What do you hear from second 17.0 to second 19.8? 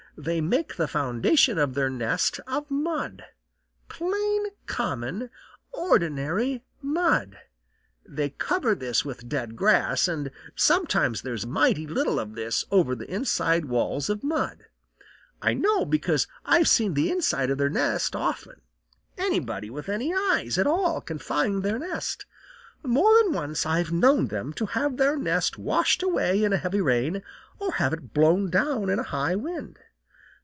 inside of their nest often. Anybody